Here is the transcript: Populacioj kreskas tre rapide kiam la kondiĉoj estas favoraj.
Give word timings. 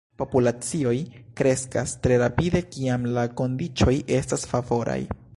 Populacioj 0.19 0.93
kreskas 1.41 1.93
tre 2.05 2.17
rapide 2.23 2.61
kiam 2.77 3.05
la 3.17 3.25
kondiĉoj 3.43 3.93
estas 4.21 4.47
favoraj. 4.55 4.99